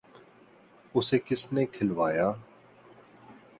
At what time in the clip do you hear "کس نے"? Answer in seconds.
1.19-1.65